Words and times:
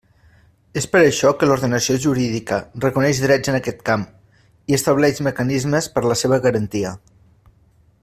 És 0.79 0.85
per 0.93 1.01
això 1.01 1.33
que 1.41 1.49
l'ordenació 1.49 1.97
jurídica 2.05 2.59
reconeix 2.87 3.21
drets 3.27 3.53
en 3.53 3.59
aquest 3.59 3.87
camp 3.93 4.09
i 4.73 4.81
estableix 4.81 5.25
mecanismes 5.31 5.93
per 5.99 6.09
la 6.13 6.21
seva 6.25 6.45
garantia. 6.49 6.97